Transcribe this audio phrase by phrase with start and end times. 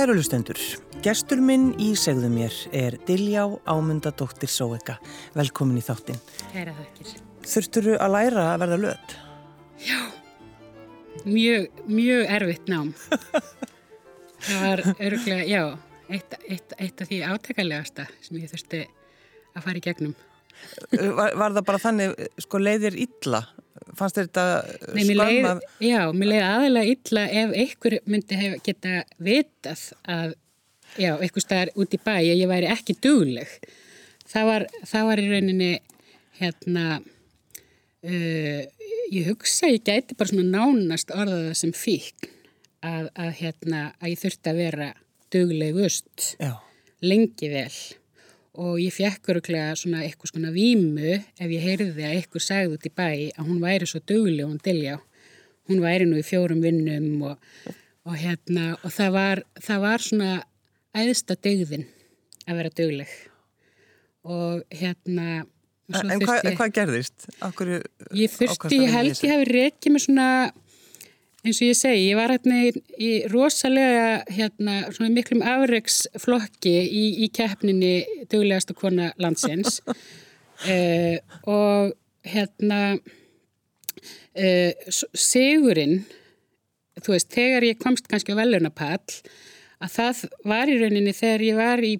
[0.00, 0.56] Kæru lustendur,
[1.04, 4.94] gestur minn í segðu mér er Diljá Ámundadóttir Sóeka.
[5.36, 6.16] Velkomin í þáttinn.
[6.54, 7.10] Kæra þakkir.
[7.44, 9.12] Þurfturu að læra að verða löt?
[9.84, 9.98] Já,
[11.26, 12.94] mjög, mjög erfitt nám.
[14.46, 15.62] það var öruglega, já,
[16.08, 18.86] eitt, eitt, eitt af því átækarlegasta sem ég þurfti
[19.52, 20.16] að fara í gegnum.
[20.96, 23.44] Var, var það bara þannig, sko, leiðir illa?
[23.98, 24.44] Fannst þetta
[24.96, 25.60] Nei, leið, af...
[25.82, 29.84] Já, mér leiði aðalega illa ef einhver myndi hef, geta vitað
[30.16, 30.34] að,
[30.96, 33.54] já, einhver staðar út í bæ að ég væri ekki dugleg.
[34.30, 35.70] Það var, það var í rauninni,
[36.40, 36.86] hérna,
[38.06, 42.30] uh, ég hugsa, ég gæti bara svona nánast orðaða sem fík
[42.86, 44.92] að, að, hérna, að ég þurfti að vera
[45.30, 46.30] duglegust
[47.06, 47.72] lengi vel
[48.58, 52.88] og ég fekk öruglega svona eitthvað svona vímu ef ég heyrði að eitthvað sagði út
[52.88, 54.98] í bæ að hún væri svo dugli og hún dilja
[55.70, 57.38] hún væri nú í fjórum vinnum og,
[58.08, 60.32] og hérna og það var, það var svona
[60.96, 61.86] æðsta dögðin
[62.48, 63.16] að vera dugleg.
[64.26, 65.46] Og hérna
[65.90, 67.24] En, en hvað, hvað gerðist?
[67.42, 67.70] Akkur,
[68.14, 70.26] ég þurfti, ég held ég hefði reykið með svona
[71.44, 77.30] eins og ég segi, ég var hérna í, rosalega hérna, svona miklum afreiksflokki í, í
[77.32, 79.80] keppninni dögulegasta kona landsins.
[80.66, 81.16] Uh,
[81.56, 81.94] og
[82.28, 82.80] hérna
[84.36, 86.02] uh, Sigurinn
[87.00, 89.00] þú veist, þegar ég komst kannski á velunapall
[89.80, 91.94] að það var í rauninni þegar ég var í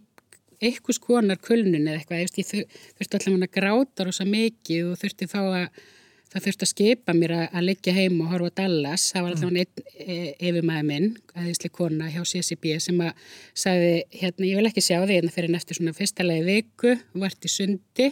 [0.60, 5.40] eitthvað skonar kulnun eða eitthvað, ég þurfti alltaf að gráta rosa mikið og þurfti þá
[5.40, 5.86] að
[6.30, 9.50] það þurfti að skipa mér að, að liggja heim og horfa Dallas, það var alltaf
[9.50, 9.58] mm.
[9.60, 10.18] einn e,
[10.50, 13.24] yfirmæði minn, aðeinslega kona hjá CCB sem að
[13.64, 17.50] sagði hérna, ég vil ekki sjá þig hérna fyrir neftur svona fyrstalagi viku, vart í
[17.50, 18.10] sundi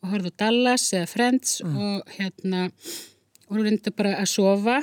[0.00, 1.78] og horfa Dallas eða Friends mm.
[1.86, 4.80] og hérna og þú reyndir bara að sofa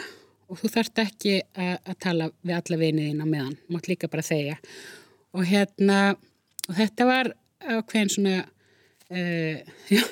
[0.48, 4.56] og þú þarft ekki að, að tala við alla viniðina meðan, mátt líka bara þeia
[5.36, 6.00] og hérna
[6.68, 7.34] og þetta var
[7.68, 8.38] á hvern svona
[9.08, 9.64] Uh,
[9.96, 10.04] já,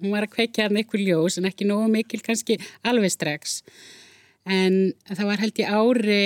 [0.00, 3.60] hún var að kveikja hann eitthvað ljós en ekki nógu mikil kannski alveg strax.
[4.42, 6.24] En það var held í ári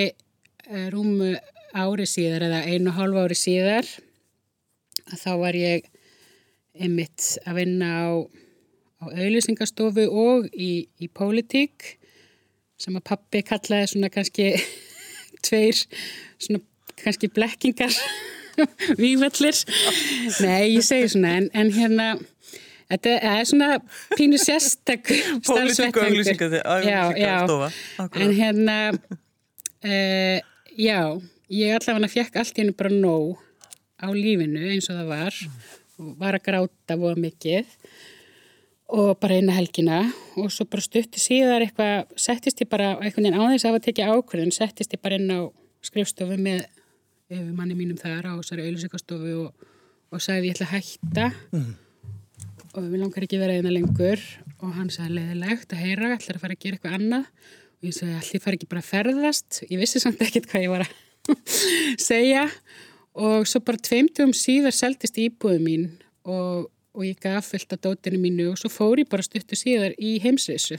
[0.70, 1.34] uh, rúmu
[1.76, 3.88] ári síðar eða einu og hálfa ári síðar
[5.20, 5.86] þá var ég
[6.76, 8.08] einmitt að vinna á,
[9.02, 11.96] á auðlýsingastofu og í, í pólitík
[12.80, 14.50] sem að pappi kallaði svona kannski
[15.46, 15.84] tveir
[16.40, 16.62] svona
[16.96, 17.92] kannski blekkingar
[19.02, 19.56] vývallir
[20.44, 22.08] nei, ég segi svona en, en hérna
[22.90, 23.70] þetta er svona
[24.16, 25.10] pínu sérstak
[25.46, 26.22] starfsvettvangur.
[28.20, 30.38] en hérna uh,
[30.76, 31.00] já
[31.52, 33.36] ég allavega fekk allt í hennu bara nóg
[33.96, 35.40] á lífinu eins og það var.
[35.96, 37.70] Var að gráta voða mikið
[38.96, 40.02] og bara eina helgina
[40.38, 44.12] og svo bara stutti síðar eitthvað settist ég bara, veginn á þess að hafa tekið
[44.12, 45.40] ákvörðun settist ég bara inn á
[45.86, 46.66] skrifstofu með
[47.28, 49.66] manni mínum þar á þessari auðvilsingastofu og,
[50.14, 51.28] og sagði ég ætla að hætta.
[51.52, 51.74] Mm.
[52.76, 54.22] og við langar ekki vera eina lengur.
[54.60, 57.30] Og hann sagði leðilegt að heyra, ætlar að fara að gera eitthvað annað?
[57.76, 59.62] Og ég sagði allir fara ekki bara að ferðast?
[59.66, 61.44] Ég vissi samt ekkert hvað ég var að
[62.08, 62.46] segja.
[63.16, 65.86] Og svo bara tveimtugum síðar seldist íbúðu mín
[66.28, 69.96] og, og ég gaf fullt af dótinu mínu og svo fór ég bara stuttu síðar
[69.96, 70.78] í heimsreysu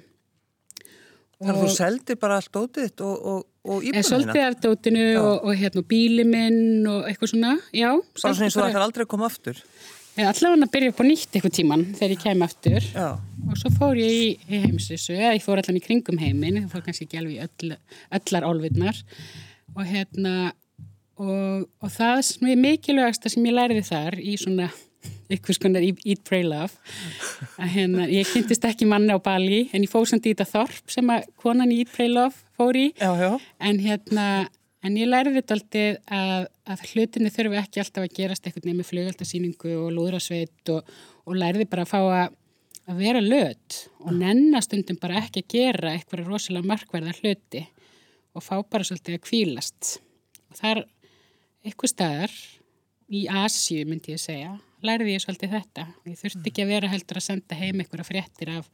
[1.38, 4.00] Þannig að þú seldir bara allt dótið og, og, og íbúðina?
[4.02, 7.92] Ég soldi af dótinu og, og hérna bíli minn og eitthvað svona, já.
[7.94, 9.62] Eins og það ætlar aldrei að koma aftur?
[10.18, 13.10] Ætla hann að byrja upp á nýtt eitthvað tíman þegar ég kem aftur já.
[13.22, 16.72] og svo fór ég í, í heimsissu, eða ég fór allan í kringum heiminn, ég
[16.72, 17.75] fór kannski ekki alveg öll,
[18.18, 19.04] öllar álvinnar
[19.75, 20.34] og hérna
[21.18, 24.72] og það sem er mikilvægast sem ég læriði þar í svona
[25.27, 26.75] eitthvað skonar Eat, Pray, Love.
[27.59, 30.94] Að hérna, ég kynntist ekki manni á Bali en ég fóð samt í þetta þorp
[30.94, 32.88] sem að konan í Eat, Pray, Love fór í.
[32.97, 33.31] Já, já.
[33.59, 34.27] en hérna
[34.85, 38.88] en ég læriði þetta alltaf að, að hlutinu þurfi ekki alltaf að gerast eitthvað nefnir
[38.88, 40.91] flugaldasýningu og lúðrasveit og,
[41.25, 42.35] og læriði bara að fá að,
[42.88, 47.63] að vera löt og nennastundum bara ekki að gera eitthvað rosalega markverða hluti
[48.38, 49.97] og fá bara svolítið að kvílast
[50.47, 50.83] og þar
[51.65, 52.38] eitthvað staðar
[53.07, 55.88] í Asju myndi ég segja lærði ég svolítið þetta.
[56.07, 58.69] Ég þurfti ekki að vera heldur að senda heim eitthvað fréttir af,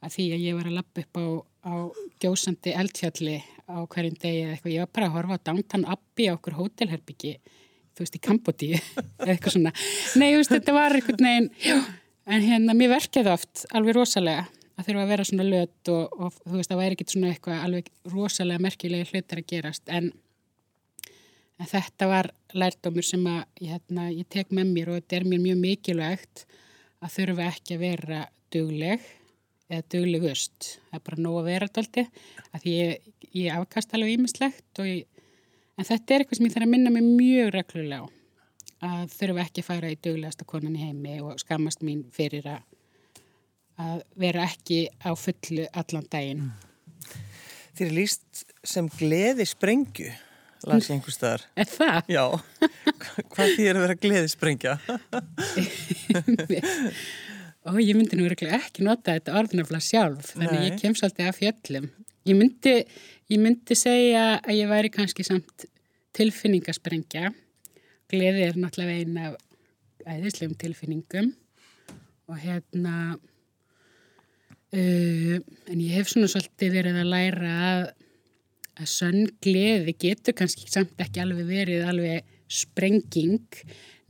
[0.00, 1.26] af því að ég var að lappa upp á,
[1.68, 1.74] á
[2.22, 3.36] gjósandi eldfjalli
[3.66, 4.74] á hverjum degi eða eitthvað.
[4.74, 7.36] Ég var bara að horfa á Downtown Abbey á okkur hótelherbyggi,
[7.96, 9.72] þú veist, í Kambodí eða eitthvað svona.
[10.20, 11.50] Nei, veist, þetta var eitthvað neginn,
[12.26, 14.46] en hérna, mér verkið oft alveg rosalega
[14.76, 17.62] að þurfa að vera svona löt og, og þú veist, það væri ekkit svona eitthvað
[17.64, 20.10] alveg rosalega merkilegi hlutar að gerast, en
[21.56, 25.42] en þetta var lærdómur sem að hérna, ég tek með mér og þetta er mér
[25.44, 26.46] mjög mikilvægt
[27.00, 28.22] að þurfa ekki að vera
[28.54, 29.10] dugleg
[29.66, 32.06] eða duglegust það er bara nóg að vera þetta
[32.52, 34.84] að því ég, ég afkast alveg ímislegt
[35.76, 38.04] En þetta er eitthvað sem ég þarf að minna mig mjög reglulega á.
[38.86, 42.62] Að þurfa ekki að fara í duglegasta konan í heimi og skammast mín fyrir að,
[43.80, 46.46] að vera ekki á fullu allan daginn.
[47.76, 50.08] Þér er líst sem gleði sprengju,
[50.66, 51.46] las ég einhver staðar.
[51.56, 52.10] Er það?
[52.10, 52.24] Já,
[53.34, 54.74] hvað því er að vera gleði sprengja?
[57.66, 60.66] og ég myndi nú ekki nota þetta orðnafla sjálf, þannig Nei.
[60.70, 61.88] ég kem svolítið af fjöllum.
[62.26, 62.76] Ég myndi,
[63.30, 65.68] ég myndi segja að ég væri kannski samt
[66.16, 67.30] tilfinningasprengja.
[68.10, 69.42] Gleði er náttúrulega eina af
[70.06, 71.32] æðislegum tilfinningum
[72.26, 73.16] og hérna,
[74.74, 75.36] uh,
[75.70, 77.86] en ég hef svona svolítið verið að læra að,
[78.76, 83.40] að sönn gleði getur kannski samt ekki alveg verið alveg sprenging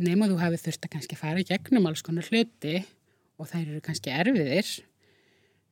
[0.03, 2.81] nema þú hafi þurft að kannski fara gegnum alls konar hluti
[3.37, 4.69] og þær eru kannski erfiðir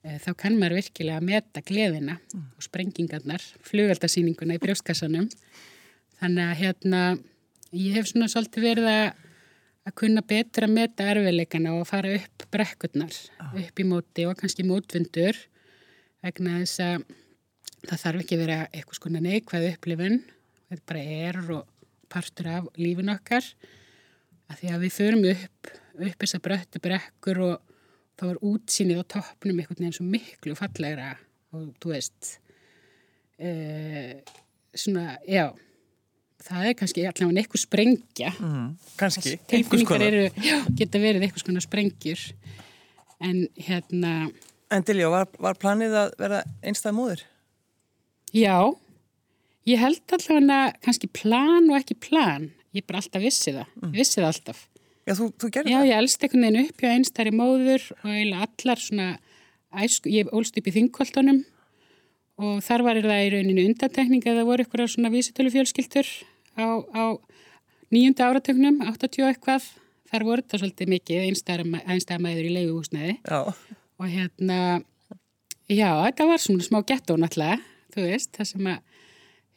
[0.04, 5.28] eh, þá kann maður virkilega að meta gleðina og sprengingarnar, flugeldasýninguna í brjóstkassanum.
[6.20, 7.02] Þannig að hérna,
[7.74, 9.06] ég hef svona svolítið verið að,
[9.88, 13.16] að kunna betra að meta erfiðleikana og fara upp brekkurnar,
[13.64, 15.40] upp í móti og kannski mótvindur
[16.24, 17.08] vegna þess að
[17.88, 20.20] það þarf ekki að vera eitthvað skona neikvæð upplifun,
[20.70, 23.48] þetta bara er og partur af lífin okkar.
[24.50, 27.74] Að því að við förum upp upp þess að bröttu brekkur og
[28.18, 31.12] þá var útsýnið á toppnum einhvern veginn svo miklu fallegra
[31.54, 32.30] og þú veist
[33.38, 34.22] e,
[34.74, 35.52] svona, já
[36.44, 38.32] það er kannski allavega einhver sprengja.
[38.38, 40.18] Mm, kannski, einhvers konar.
[40.78, 42.24] geta verið einhvers konar sprengjur.
[43.22, 44.32] En hérna
[44.74, 47.20] En Diljó, var, var planið að vera einstæð móður?
[48.34, 48.58] Já.
[49.64, 52.50] Ég held allavega kannski plan og ekki plan.
[52.76, 54.58] Ég bara alltaf vissi það, ég vissi það alltaf.
[55.04, 55.86] Já, þú, þú gerði Já, það?
[55.88, 59.08] ég elst einhvern veginn upp hjá einstæri móður og eiginlega allar svona
[59.84, 61.40] æsku, ég ólst upp í þingkoltunum
[62.44, 66.08] og þar var það í rauninu undantekning að það voru eitthvað svona vísitölu fjölskyldur
[66.56, 67.04] á, á
[67.94, 69.68] nýjunda áratögnum, 80 eitthvað.
[70.10, 73.38] Þar voru þetta svolítið mikið einstæra mæður í leiguhúsneiði Já,
[73.98, 74.58] og hérna
[75.68, 77.60] já, þetta var svona smá gettó náttúrulega,
[77.94, 78.82] þú veist, það sem að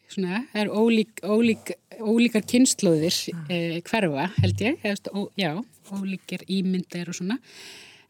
[0.08, 3.18] svona, er ólík, ólík, ólíkar kynnslóðir
[3.52, 5.52] eh, hverfa, held ég, veist, ó, já,
[5.92, 7.40] ólíkir ímyndir og svona,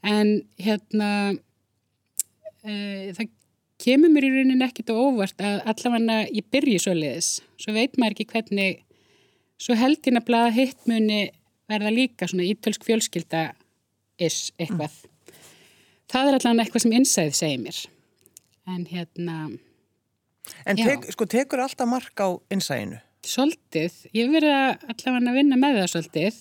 [0.05, 1.09] en hérna
[2.63, 3.33] eh, það
[3.81, 7.31] kemur mér í rauninni ekkit og óvart að allavega ég byrji svo leiðis,
[7.61, 8.81] svo veit maður ekki hvernig,
[9.61, 11.21] svo held ég nefnilega að hitt muni
[11.67, 13.43] verða líka svona ítölsk fjölskylda
[14.23, 14.93] is eitthvað.
[16.07, 17.79] Það er allavega eitthvað sem innsæð segir mér.
[18.67, 19.37] En hérna,
[20.65, 23.01] en tek, sko, tekur alltaf mark á innsæinu?
[23.27, 24.55] Svolítið, ég hef verið
[24.93, 26.39] allavega að vinna með það svolítið.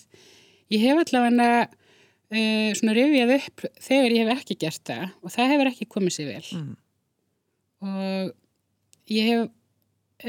[0.71, 5.53] Ég hef allavega uh, svona rifjað upp þegar ég hef ekki gert það og það
[5.53, 6.47] hefur ekki komið sér vel.
[6.57, 6.73] Mm.
[7.87, 9.43] Og ég hef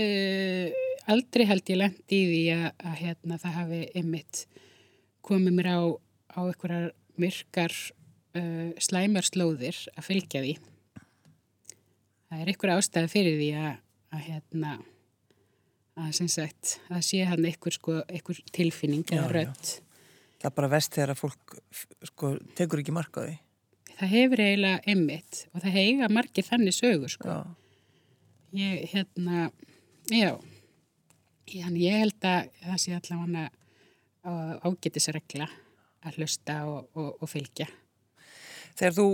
[0.02, 4.42] uh, aldrei held ég lent í því að, að hérna, það hafi ymmit
[5.28, 5.80] komið mér á,
[6.35, 7.75] á einhverjar myrkar
[8.38, 10.56] uh, slæmar slóðir að fylgja því.
[12.28, 13.68] Það er einhver ástæði fyrir því að,
[14.14, 14.73] að hérna,
[15.99, 19.75] að sem sagt, að sé hann einhver, sko, einhver tilfinning eða rödd.
[20.38, 21.56] Það er bara vest þegar að fólk
[22.12, 23.38] sko, tekur ekki mark á því.
[23.99, 27.40] Það hefur eiginlega ymmit og það heiga margir þannig sögur, sko.
[28.56, 29.49] Ég, hérna,
[30.12, 30.37] já,
[31.49, 33.44] Þannig ég held að það sé allavega
[34.68, 35.47] ágætisregla
[36.04, 37.68] að hlusta og, og, og fylgja.
[38.76, 39.06] Þegar þú,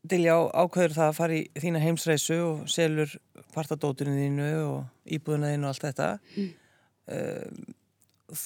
[0.00, 3.12] Dilja, ákveður það að fara í þína heimsreisu og selur
[3.52, 6.08] partadótinu þínu og íbúðuna þínu og allt þetta,
[7.12, 8.38] uh,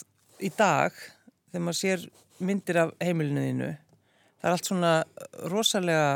[0.42, 0.96] í dag,
[1.52, 2.06] þegar maður sér
[2.42, 3.68] myndir af heimilinu þínu,
[4.40, 4.92] það er allt svona
[5.52, 6.08] rosalega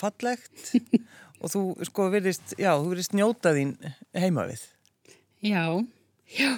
[0.00, 0.72] fallegt
[1.42, 3.74] og þú sko virðist, já, þú virðist njóta þín
[4.16, 4.64] heima við.
[5.44, 5.64] Já,
[6.38, 6.50] já,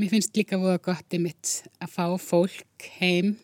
[0.00, 3.36] mér finnst líka voða gott í mitt að fá fólk heim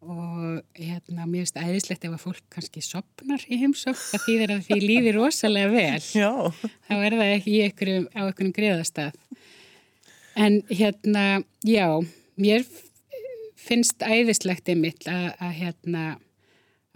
[0.00, 4.62] og hérna, mér finnst æðislegt ef að fólk kannski sopnar í heimsók, það þýðir að
[4.68, 6.04] því líði rosalega vel.
[6.16, 6.30] Já.
[6.88, 9.18] Þá er það ekki einhverjum, á einhverjum greiðastað.
[10.40, 11.24] En hérna,
[11.68, 11.86] já,
[12.40, 12.64] mér
[13.60, 16.04] finnst æðislegt einmitt að, að hérna,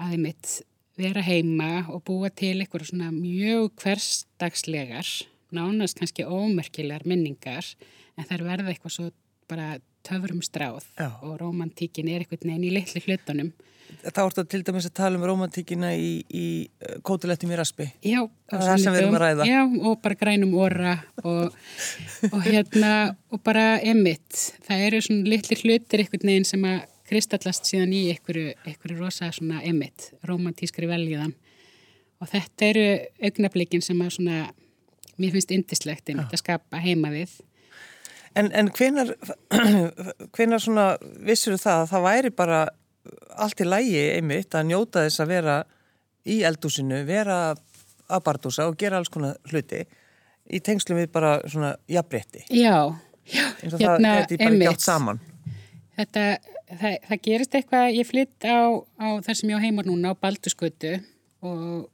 [0.01, 0.55] að einmitt
[0.97, 5.11] vera heima og búa til eitthvað svona mjög hversdagslegar,
[5.55, 7.67] nánast kannski ómerkilegar minningar,
[8.17, 9.11] en þær verða eitthvað svo
[9.51, 9.75] bara
[10.07, 11.11] töfurum stráð Já.
[11.23, 13.53] og romantíkin er eitthvað neginn í litli hlutunum.
[14.05, 16.47] Þá ertu til dæmis að tala um romantíkina í, í
[16.83, 17.87] uh, kótilettum í raspi.
[18.05, 19.47] Já, Það það sem við erum að ræða.
[19.49, 21.55] Já, og bara grænum orra og,
[22.31, 22.91] og hérna,
[23.33, 24.41] og bara emitt.
[24.67, 29.31] Það eru svona litli hlutir einhvern veginn sem að kristallast síðan í einhverju, einhverju rosa
[29.35, 31.35] svona emitt, romantískri veljiðan.
[32.23, 32.85] Og þetta eru
[33.29, 34.45] augnablikin sem að svona,
[35.21, 37.37] mér finnst indislegt einmitt að skapa heima við.
[38.35, 39.13] En, en hvenar,
[40.35, 40.87] hvenar svona
[41.27, 42.63] vissur það að það væri bara
[43.45, 45.59] allt í lægi einmitt að njóta þess að vera
[46.25, 49.85] í eldúsinu, vera að bardúsa og gera alls konar hluti
[50.45, 52.45] í tengslum við bara svona jafnbretti.
[52.51, 52.93] Já,
[53.29, 55.21] já, og hérna, það geti bara gjátt saman.
[55.95, 56.25] Þetta,
[56.81, 58.59] það, það gerist eitthvað, ég flytt á,
[58.99, 60.97] á þar sem ég á heimar núna á Baldusgötu
[61.45, 61.87] og,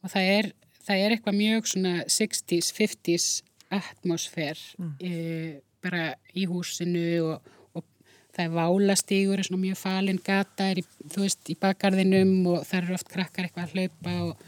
[0.00, 0.50] og það, er,
[0.86, 3.28] það er eitthvað mjög svona 60s, 50s
[3.74, 4.92] atmosfér mm.
[5.00, 7.84] e, bara í húsinu og, og
[8.34, 12.96] það er válastígur, svona mjög falin gata er í, veist, í bakgarðinum og það eru
[12.98, 14.46] oft krakkar eitthvað að hlaupa og,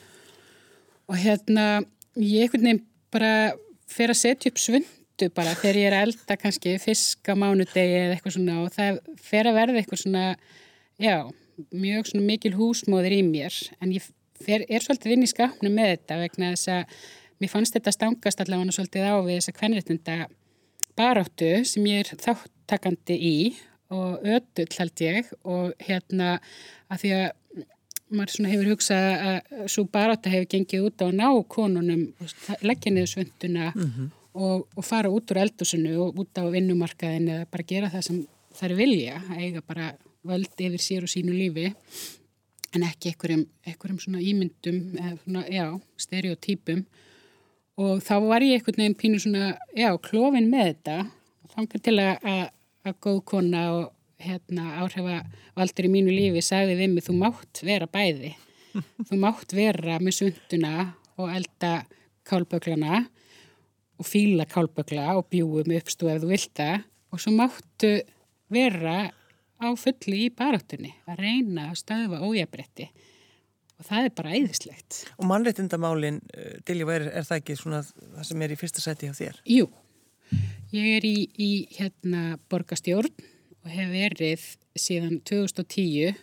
[1.10, 1.66] og hérna
[2.16, 3.34] ég einhvern veginn bara
[3.90, 7.98] fer að setja upp svundu bara þegar ég er að elda kannski fisk á mánudegi
[7.98, 10.24] eða eitthvað svona og það fer að verða eitthvað svona,
[11.00, 11.16] já,
[11.70, 14.06] mjög svona mikil húsmóðir í mér en ég
[14.40, 17.00] fer, er svolítið inn í skapnum með þetta vegna þess að
[17.40, 20.16] mér fannst þetta stangast allavega svolítið á við þess að hvernréttinda
[20.98, 23.36] baráttu sem ég er þáttakandi í
[23.90, 26.36] og ödull held ég og hérna
[26.90, 27.28] að því að
[28.10, 32.04] maður svona hefur hugsað að svo barátta hefur gengið út á að ná konunum
[32.66, 34.08] leggja niður svönduna mm -hmm.
[34.34, 38.24] og, og fara út úr eldusinu og út á vinnumarkaðin eða bara gera það sem
[38.58, 39.92] þær vilja að eiga bara
[40.26, 41.74] völd yfir sér og sínu lífi
[42.74, 46.84] en ekki einhverjum, einhverjum svona ímyndum eða svona, já, stereotypum
[47.80, 50.96] og þá var ég einhvern veginn pínu svona, já, klófin með þetta.
[51.44, 52.42] Og þangar til að, að,
[52.86, 53.86] að góð kona og
[54.20, 58.34] hérna áhrifavaldur í mínu lífi sagði við mig, þú mátt vera bæði.
[59.08, 60.74] Þú mátt vera með sunduna
[61.18, 61.72] og elda
[62.28, 63.00] kálböglana
[63.98, 66.84] og fíla kálbögla og bjúum uppstú ef þú vilt það.
[67.10, 67.90] Og svo máttu
[68.52, 69.08] vera
[69.58, 72.86] á fulli í baráttunni að reyna að stöðva ójabretti
[73.80, 75.00] og það er bara æðislegt.
[75.16, 79.08] Og mannreitindamálin, eh, Dilljó, er, er það ekki svona það sem er í fyrsta seti
[79.08, 79.40] á þér?
[79.48, 79.66] Jú,
[80.76, 83.28] ég er í, í hérna borgastjórn
[83.64, 84.46] og hef verið
[84.78, 86.14] síðan 2010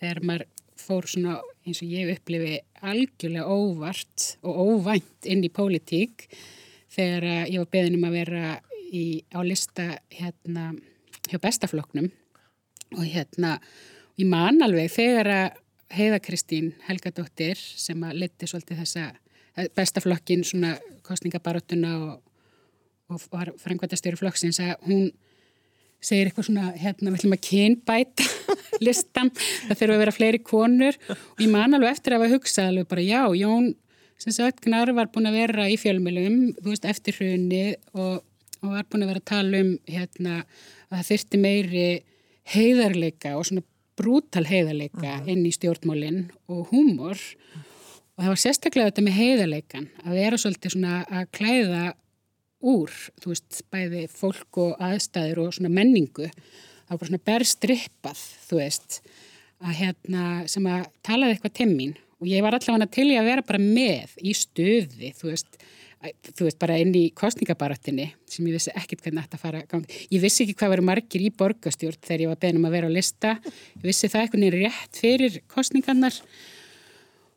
[0.00, 0.46] þegar maður
[0.76, 6.28] fór svona eins og ég upplifi algjörlega óvart og óvænt inn í pólitík
[6.92, 8.52] þegar ég var beðin um að vera
[8.92, 10.70] í, á lista hérna
[11.26, 12.10] hjá bestafloknum
[12.94, 13.56] og hérna
[14.20, 15.62] ég man alveg þegar að
[15.94, 19.04] Heiða Kristín Helgadóttir sem að leti svolítið þessa
[19.56, 20.74] eh, bestaflokkin svona
[21.06, 22.16] kostningabaróttuna og,
[23.12, 25.08] og var frangvæntastjóri flokksins að hún
[26.02, 28.26] segir eitthvað svona, hérna, við ætlum að kynbæta
[28.86, 29.30] listan,
[29.68, 30.98] það fyrir að vera fleiri konur.
[31.08, 33.72] Og ég man alveg eftir að hafa hugsað alveg bara já, Jón
[34.20, 38.22] sem sagt, Gnar var búin að vera í fjölmjölum þú veist, eftir hrunni og,
[38.62, 40.38] og var búin að vera að tala um hérna,
[40.88, 41.88] að það þurfti meiri
[42.54, 43.64] heiðarleika og svona
[43.96, 45.28] brútal heiðarleika -huh.
[45.28, 47.18] inn í stjórnmólinn og húmor.
[48.16, 51.84] Og það var sérstaklega þetta með heiðarleikan að vera svolítið svona að klæða
[52.60, 56.30] úr, þú veist, bæði fólk og aðstæður og svona menningu.
[56.30, 59.00] Það var bara svona berstrippað þú veist,
[59.60, 63.44] að hérna sem að talaði eitthvað timmín og ég var allavega til í að vera
[63.46, 65.58] bara með í stöði, þú veist
[66.04, 70.02] þú veist, bara inn í kostningabarattinni sem ég vissi ekkert hvernig þetta fara að ganga.
[70.12, 72.90] Ég vissi ekki hvað veru margir í borgastjórn þegar ég var beðin um að vera
[72.90, 73.32] á lista.
[73.78, 76.20] Ég vissi það eitthvað nýri rétt fyrir kostningarnar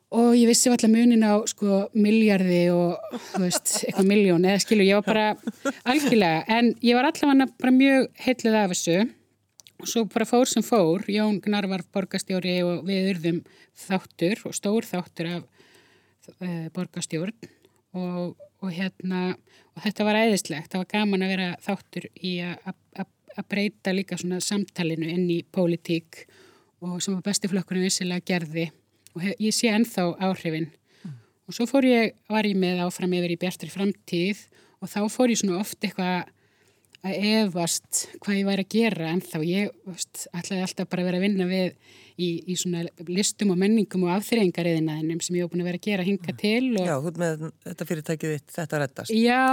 [0.10, 2.98] og ég vissi alltaf munin á sko miljardi og
[3.30, 7.76] þú veist, eitthvað miljón eða skilju, ég var bara algjörlega, en ég var allavega bara
[7.76, 8.98] mjög heitluð af þessu
[9.80, 13.40] og svo bara fór sem fór, Jón Gnar var borgastjóri og við urðum
[13.86, 15.46] þáttur og stór þáttur af
[16.42, 17.52] e, borgastjórn
[18.00, 19.22] og og hérna
[19.80, 24.42] og þetta var æðislegt, það var gaman að vera þáttur í að breyta líka svona
[24.44, 26.26] samtalinu inn í pólitík
[26.84, 28.70] og sem að bestiflokkurinn vissilega gerði.
[29.16, 30.70] Og hef, ég sé ennþá áhrifin.
[31.04, 31.16] Mm.
[31.48, 34.44] og svo fór ég, var ég með áfram yfir í bjartri framtíð
[34.80, 36.30] og þá fór ég svona oft eitthvað
[37.06, 41.10] að efast hvað ég væri að gera en þá ég veist, ætlaði alltaf bara að
[41.10, 41.70] vera að vinna við
[42.20, 45.88] í, í svona listum og menningum og afþreyingariðinaðinum sem ég hef búin að vera að
[45.88, 46.66] gera hinga til.
[46.74, 46.90] Og...
[46.90, 49.16] Já, þú með þetta fyrirtækið þitt, þetta reddast.
[49.16, 49.46] Já,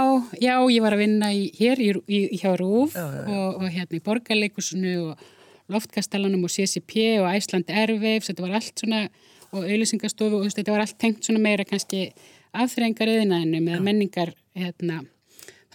[0.43, 3.37] já, ég var að vinna í, hér í, í, hjá Rúf já, já, já.
[3.37, 5.25] Og, og hérna í Borgarleikusinu og
[5.71, 9.05] Loftkastalanum og CCP og Æsland Airwaves, þetta var allt svona
[9.53, 12.09] og auðvisingastofu og þetta var allt tengt svona meira kannski
[12.57, 15.01] afþreyingariðinaðinum eða menningar hérna.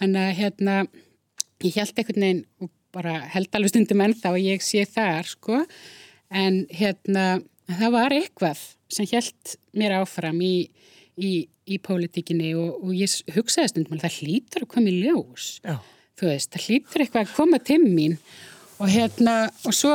[0.01, 0.77] Þannig að hérna
[1.63, 5.63] ég held einhvern veginn og bara held alveg stundum ennþá og ég sé þar sko.
[6.33, 8.61] En hérna það var eitthvað
[8.93, 10.55] sem held mér áfram í,
[11.17, 11.33] í,
[11.65, 15.51] í pólitíkinni og, og ég hugsaði stundum að það hlýtur að koma í ljós.
[15.63, 15.77] Já.
[16.19, 18.19] þú veist, það hlýtur eitthvað að koma til mín.
[18.81, 19.93] Og hérna og svo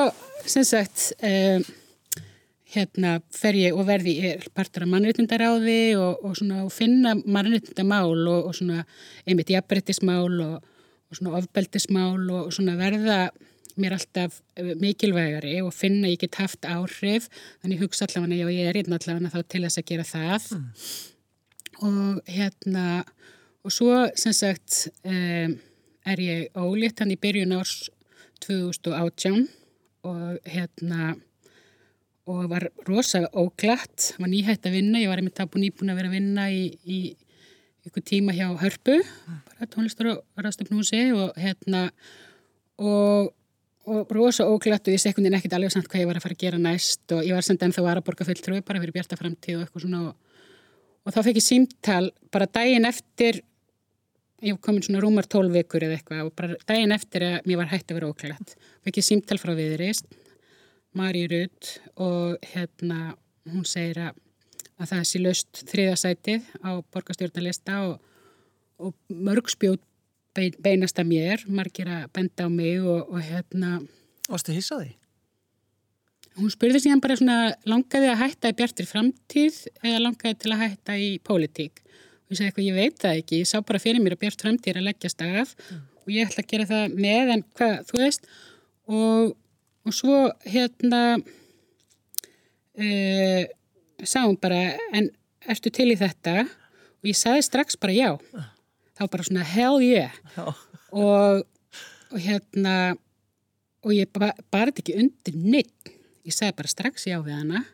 [0.48, 1.66] sem sagt um,
[2.72, 8.50] hérna fer ég og verði partur af mannreitundaráði og, og svona og finna mannreitundamál og,
[8.50, 8.82] og svona
[9.26, 10.75] einmitt jafnbrettismál og
[11.09, 13.21] og svona ofbeldismál og svona verða
[13.79, 14.41] mér alltaf
[14.81, 17.29] mikilvægari og finna ég get haft áhrif.
[17.62, 20.50] Þannig hugsa allavega já ég er hérna allavega þá til þess að gera það.
[20.57, 20.67] Mm.
[21.79, 23.05] og hérna
[23.62, 25.55] og svo sem sagt um,
[26.09, 27.88] er ég ólitt hann í byrjun árs
[28.43, 29.47] 2018
[30.09, 31.15] og hérna
[32.29, 36.11] og var rosa óglatt, var nýhætt að vinna, ég var einmitt að búin að vera
[36.11, 36.99] að vinna í, í
[37.88, 39.00] ykkur tíma hjá Hörpu,
[39.49, 41.88] bara tónlistar og rastöfnúsi og hérna
[42.78, 43.33] og,
[43.88, 46.45] og rosa óglatt og ég sekundin ekkit alveg samt hvað ég var að fara að
[46.45, 49.66] gera næst og ég var samt ennþá að borga fulltrúi bara fyrir bjarta framtíð og
[49.66, 50.16] eitthvað svona og,
[51.04, 53.42] og þá fekk ég símtal bara daginn eftir
[54.45, 57.73] ég kom inn svona rúmar tólvekur eða eitthvað og bara daginn eftir að mér var
[57.73, 58.54] hægt að vera óklætt
[58.87, 60.07] fekk ég símtal frá viðrist
[60.97, 63.12] Mari Rudd og hérna
[63.49, 64.16] hún segir að,
[64.78, 67.99] að það sé löst þriðasætið á borgastjórnalista og,
[68.78, 69.82] og mörg spjót
[70.62, 73.80] beinast að mér margir að benda á mig og, og hérna
[74.28, 74.92] Varstu hissaði?
[76.38, 80.62] Hún spurði síðan bara svona langaði að hætta í bjartir framtíð eða langaði til að
[80.62, 81.80] hætta í pólitík
[82.28, 84.40] og ég segi eitthvað, ég veit það ekki, ég sá bara fyrir mér að Björn
[84.42, 85.78] Framtíð að leggjast af mm.
[86.04, 88.28] og ég ætla að gera það með en hvað, þú veist
[88.85, 89.32] og,
[89.88, 91.00] og svo hérna
[92.76, 93.42] uh,
[94.04, 95.11] sá hún bara en
[95.48, 96.44] ertu til í þetta?
[96.98, 98.11] Og ég sagði strax bara já.
[98.98, 100.14] Þá bara svona hell yeah.
[100.90, 101.44] Og,
[102.11, 102.96] og hérna
[103.87, 105.92] og ég bara þetta ekki undir neitt
[106.28, 107.64] ég sagði bara strax já við hana.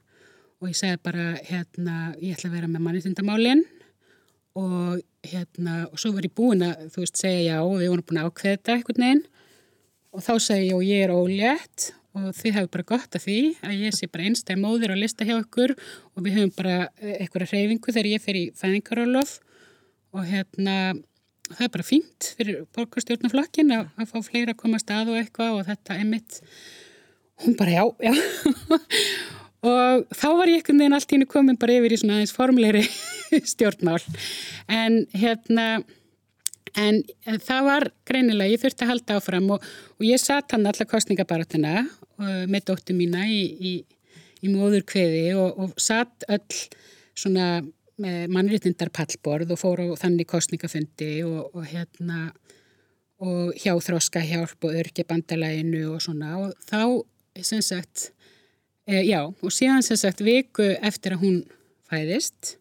[0.63, 3.65] Og ég sagði bara hérna ég ætla að vera með mannitindamálinn
[4.55, 8.07] og hérna og svo var ég búin að þú veist segja já og við vorum
[8.07, 9.25] búin að ákveða þetta eitthvað neginn
[10.15, 13.39] og þá segi ég og ég er ólétt og þið hefur bara gott af því
[13.67, 17.19] að ég sé bara einstæð móður að lista hjá ykkur og við höfum bara eh,
[17.19, 19.37] eitthvað reyfingu þegar ég fer í fæðingarálof
[20.15, 20.77] og hérna
[21.51, 25.21] það er bara fínt fyrir borgarstjórnaflokkin að, að fá fleira að koma að stað og
[25.21, 26.41] eitthvað og þetta er mitt
[27.43, 28.15] hún bara já, já.
[29.65, 32.35] Og þá var ég ekkert neginn allt í hennu komin bara yfir í svona aðeins
[32.37, 32.83] formleiri
[33.53, 34.03] stjórnmál.
[34.69, 35.69] En hérna
[36.81, 37.01] en
[37.45, 39.67] það var greinilega, ég þurfti að halda áfram og,
[39.99, 43.75] og ég satt hann allar kostningabaratuna uh, með dóttu mína í, í,
[44.43, 46.61] í móður kveði og, og satt öll
[47.15, 47.63] svona
[47.95, 52.33] mannréttindar pallborð og fór á þannig kostningafundi og, og hérna
[53.23, 56.33] og hjá þróska hjálp og örkja bandalæginu og svona.
[56.43, 58.09] Og þá sem sagt
[58.85, 61.37] E, já, og síðan sem sagt viku eftir að hún
[61.89, 62.59] fæðist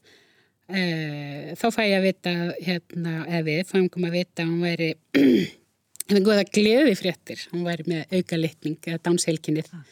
[1.59, 4.89] þá fæ ég að vita hérna, eða við fængum að vita að hún væri
[6.07, 9.83] hefði goða gleði fréttir hún væri með auka litning eða dánsheilkinnið ah.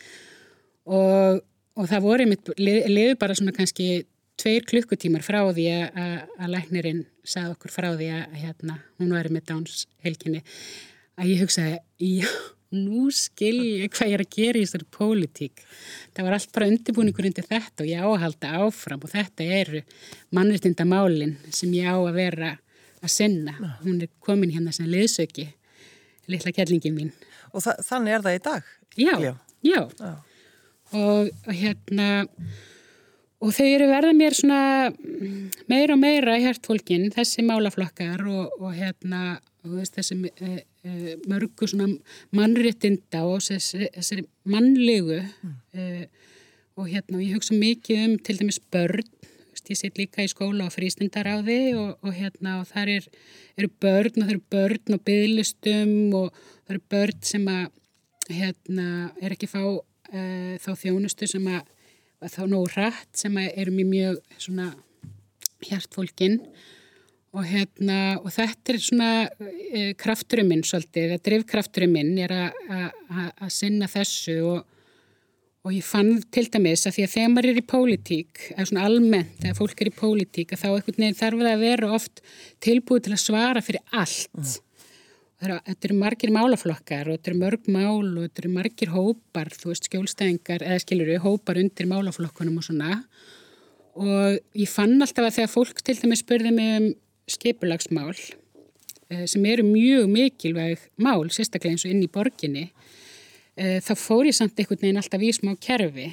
[0.95, 1.41] og,
[1.75, 4.05] og það voru mitt, liði bara svona kannski
[4.41, 9.47] tveir klukkutímar frá því að læknirinn sagði okkur frá því að hérna, hún væri með
[9.51, 10.41] dánsheilkinni
[11.19, 12.31] að ég hugsaði, já
[12.71, 15.63] nú skil ég hvað ég er að gera í þessari pólitík.
[16.15, 19.47] Það var allt bara undirbúningur undir þetta og ég á að halda áfram og þetta
[19.59, 19.83] eru
[20.35, 22.55] mannreitindamálinn sem ég á að vera
[23.01, 23.55] að sinna.
[23.83, 25.49] Hún er komin hérna sem liðsöki,
[26.31, 27.13] litla kjærlingin mín.
[27.51, 28.75] Og þa þannig er það í dag?
[28.95, 29.33] Já, já.
[29.67, 29.81] já.
[29.99, 30.11] já.
[30.91, 32.07] Og, og hérna,
[33.39, 34.91] og þau eru verða mér svona
[35.71, 40.57] meira og meira í hærtfólkin, þessi málaflokkar og, og hérna, og þessi e, e,
[41.29, 41.87] mörgu svona
[42.33, 46.05] mannréttinda og þessari mannlegu mm.
[46.79, 49.05] og hérna og ég hugsa mikið um til dæmis börn
[49.71, 53.07] ég sitt líka í skóla og frístindaráði og, og hérna og þar er,
[53.59, 56.27] eru börn og það eru börn og bygglistum og
[56.65, 57.65] það eru börn sem að
[58.31, 58.87] hérna
[59.21, 61.63] er ekki fá uh, þá þjónustu sem að,
[62.21, 64.69] að þá nóg rætt sem að eru mjög mjög svona
[65.67, 66.39] hjartfólkinn
[67.31, 73.45] Og, hérna, og þetta er svona e, krafturinn minn svolítið, þetta drivkrafturinn minn er að
[73.55, 74.65] sinna þessu og,
[75.63, 78.83] og ég fann til dæmis að því að þegar maður er í pólitík, eða svona
[78.89, 80.67] almennt, þegar fólk er í pólitík, að þá
[81.21, 82.19] þarf það að vera oft
[82.67, 84.57] tilbúið til að svara fyrir allt.
[85.41, 89.53] Er, þetta eru margir málaflokkar og þetta eru mörg mál og þetta eru margir hópar,
[89.55, 92.99] þú veist, skjólstæðingar, eða skilur við, hópar undir málaflokkunum og svona.
[93.95, 96.91] Og ég fann alltaf að þegar fólk til dæmis spurði mig um
[97.31, 98.13] skipulagsmál
[99.09, 102.67] eh, sem eru mjög mikilvæg mál, sérstaklega eins og inn í borginni,
[103.57, 106.09] eh, þá fór ég samt einhvern veginn alltaf í smá kerfi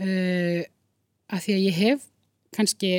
[0.00, 0.62] eh,
[1.30, 2.06] að því að ég hef
[2.56, 2.92] kannski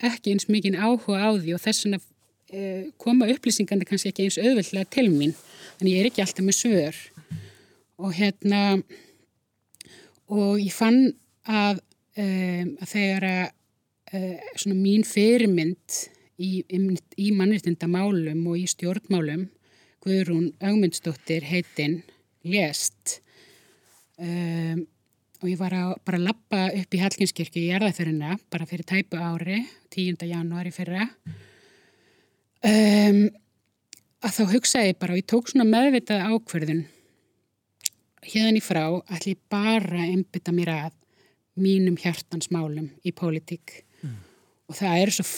[0.00, 2.06] ekki eins mikið áhuga á því og þess vegna
[2.98, 5.36] koma upplýsingandi kannski ekki eins auðvöldlega til mín,
[5.78, 6.96] þannig ég er ekki alltaf með sögur
[8.00, 8.62] og hérna
[10.26, 11.12] og ég fann
[11.46, 11.78] að,
[12.18, 13.52] að þegar að
[14.58, 16.00] svona mín fyrirmynd
[16.40, 16.64] í,
[17.20, 19.48] í mannreitindamálum og í stjórnmálum
[20.00, 22.00] Guðrún Ögmundsdóttir heitinn
[22.48, 23.18] lést
[24.16, 24.86] um,
[25.40, 29.62] og ég var að bara lappa upp í Hallginskirkju í erðaföruna bara fyrir tæpu ári,
[29.92, 30.24] 10.
[30.28, 31.06] janúari fyrra
[32.64, 33.20] um,
[34.20, 36.82] að þá hugsaði bara og ég tók svona meðvitað ákverðun
[38.24, 40.98] hérna í frá ætli ég bara að einbytta mér að
[41.60, 44.18] mínum hjartansmálum í pólitík mm.
[44.70, 45.28] og það eru svo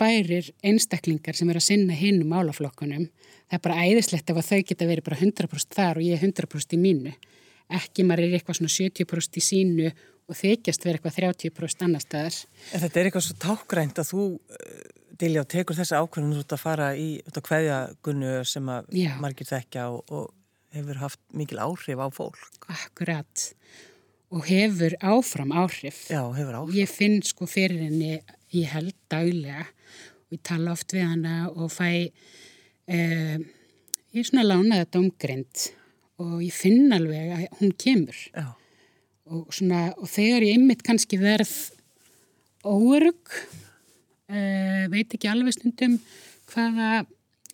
[0.00, 3.08] frábærir einstaklingar sem eru að sinna hinn um álaflokkunum
[3.50, 6.24] það er bara æðislegt ef að þau geta verið bara 100% þar og ég er
[6.24, 7.12] 100% í mínu
[7.70, 9.90] ekki maður er eitthvað svona 70% í sínu
[10.30, 12.36] og þykjast verið eitthvað 30% annar staðar.
[12.70, 14.24] En þetta er eitthvað svo tákgrænt að þú,
[14.56, 18.86] eh, Dilja, tekur þessa ákveðinu út að fara í út að hvaðja gunnu sem að
[18.96, 19.10] Já.
[19.20, 20.30] margir þekkja og, og
[20.72, 22.68] hefur haft mikil áhrif á fólk.
[22.72, 23.52] Akkurat.
[24.32, 26.06] Og hefur áfram áhrif.
[26.08, 26.72] Já, hefur áfram.
[26.72, 28.22] Ég finn sko fyrir henni,
[28.54, 29.66] ég held daglega
[30.30, 32.12] og ég tala oft við hana og fæ,
[32.86, 33.38] eh,
[34.14, 35.70] ég er svona lánaða domgrind
[36.22, 38.18] og ég finn alveg að hún kemur.
[39.30, 41.50] Og, svona, og þegar ég ymmit kannski verð
[42.66, 43.30] óörug
[44.30, 45.98] uh, veit ekki alveg stundum
[46.50, 47.04] hvaða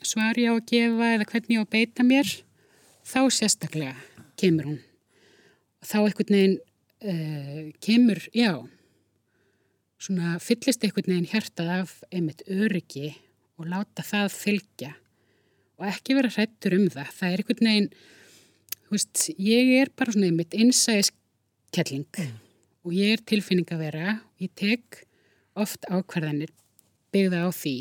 [0.00, 2.32] svar ég á að gefa eða hvernig ég á að beita mér
[3.06, 3.94] þá sérstaklega
[4.40, 4.80] kemur hún.
[5.80, 6.56] Og þá einhvern veginn
[7.06, 8.66] uh, kemur, já
[10.02, 13.14] svona fyllist einhvern veginn hjartað af einmitt öryggi
[13.56, 14.92] og láta það fylgja
[15.76, 17.10] og ekki vera hrættur um það.
[17.16, 17.90] Það er einhvern veginn
[18.92, 22.38] veist, ég er bara svona einmitt innsæðiskelling mm.
[22.86, 24.16] og ég er tilfinning að vera.
[24.40, 25.02] Ég tek
[25.56, 26.52] oft ákvarðanir
[27.14, 27.76] byggða á því.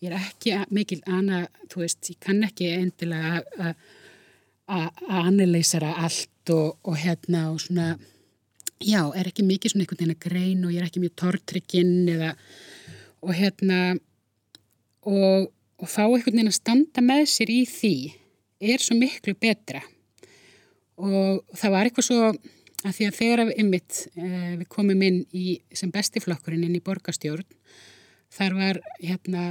[0.00, 3.42] Ég er ekki mikil ana þú veist, ég kann ekki endilega
[4.70, 7.94] að analýsera allt og, og hérna og svona
[8.80, 12.08] já, er ekki mikið svona einhvern veginn að grein og ég er ekki mjög tortrygginn
[12.14, 12.30] eða
[13.20, 13.80] og hérna
[15.04, 17.94] og, og fá einhvern veginn að standa með sér í því
[18.72, 19.82] er svo miklu betra
[21.00, 22.32] og það var eitthvað svo
[22.80, 26.84] að því að þegar við ymmit eh, við komum inn í sem bestiflokkurinn inn í
[26.84, 27.48] borgastjórn
[28.32, 29.44] þar var hérna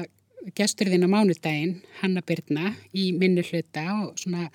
[0.57, 4.47] gesturðinn á mánudaginn Hanna Byrna í minni hluta og svona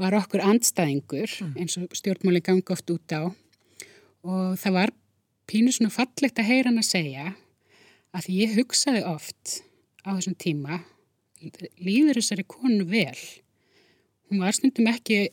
[0.00, 1.56] var okkur andstæðingur mm.
[1.60, 3.28] eins og stjórnmáli gangi oft út á
[4.24, 4.92] og það var
[5.50, 7.30] pínu svona fallegt að heyra hann að segja
[8.14, 9.58] að því ég hugsaði oft
[10.04, 10.80] á þessum tíma
[11.82, 13.18] líður þessari konu vel?
[14.30, 15.26] Hún var stundum ekki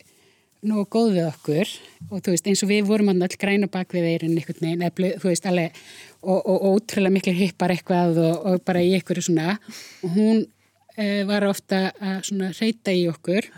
[0.67, 1.71] nú góð við okkur
[2.09, 5.21] og þú veist eins og við vorum alltaf græna bak við eirin einhvern veginn, eða,
[5.23, 5.77] veist alveg
[6.21, 9.55] og, og, og ótrúlega miklu hippar eitthvað og, og bara í einhverju svona.
[10.05, 10.43] Og hún
[10.97, 13.49] e, var ofta að reyta í okkur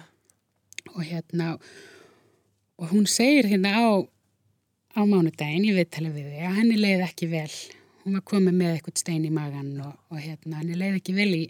[0.93, 1.57] og hérna
[2.79, 3.87] og hún segir hérna á
[4.93, 7.49] á mánudagin, veit tala við þig að henni leiði ekki vel
[8.03, 11.43] hún var komið með eitthvað stein í magan og hérna henni leiði ekki vel í,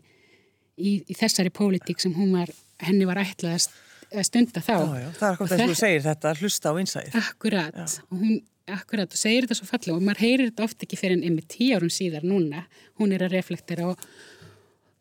[0.78, 2.52] í, í þessari pólitík sem var
[2.84, 3.74] henni var ætlaðast
[4.22, 4.74] stunda þá.
[4.78, 7.16] Já, já, það er hvað þess að þú segir þetta að hlusta á einsæðir.
[7.18, 8.04] Akkurat, já.
[8.06, 8.36] og hún,
[8.78, 11.48] akkurat, og segir þetta svo fallega og maður heyrir þetta oft ekki fyrir en yfir
[11.56, 12.66] tíu árum síðar núna,
[13.02, 14.06] hún er að reflektera og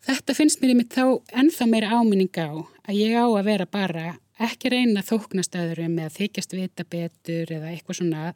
[0.07, 4.07] þetta finnst mér yfir þá ennþá meira áminning á að ég á að vera bara
[4.47, 8.33] ekki reyna þóknastöðurum eða þykjast vita betur eða eitthvað svona.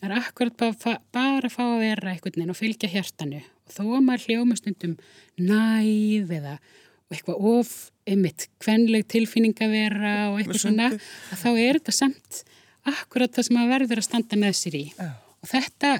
[0.00, 3.42] Það er akkurat bara, bara að fá að vera eitthvað neina og fylgja hjartanu.
[3.68, 4.94] Og þó að maður hljómastundum
[5.40, 6.54] næð eða
[7.10, 7.74] eitthvað of
[8.08, 12.42] einmitt kvenleg tilfinning að vera og eitthvað svona að þá er þetta samt
[12.90, 14.84] akkurat það sem að verður að standa með sér í.
[14.94, 15.10] Já.
[15.42, 15.90] og þetta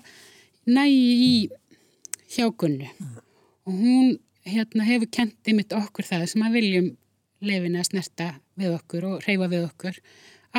[0.71, 1.33] nægi í
[2.37, 3.17] hjágunnu mm.
[3.67, 4.13] og hún
[4.47, 6.91] hérna, hefur kent einmitt okkur það sem að viljum
[7.45, 10.01] lefina að snerta við okkur og reyfa við okkur.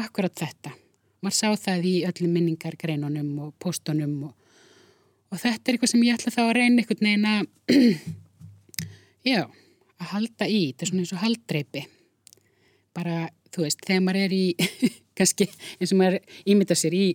[0.02, 0.74] Akkurat þetta.
[1.22, 4.34] Maður sá það í öllum minningar greinunum og postunum og,
[5.30, 7.98] og þetta er eitthvað sem ég ætla þá að reyna einhvern veginn að
[9.32, 9.42] já
[10.02, 11.86] að halda í, þetta er svona eins og haldreipi.
[12.98, 13.18] Bara,
[13.54, 14.46] þú veist, þegar maður er í
[15.18, 17.08] kannski eins og maður ímynda sér í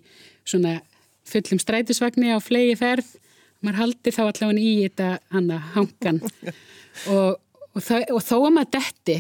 [0.47, 0.79] svona
[1.27, 3.17] fullum strætusvagni á flegi ferð
[3.65, 6.21] maður haldi þá allavega í þetta hana hangan
[7.13, 7.39] og,
[7.75, 9.17] og, og þó að maður detti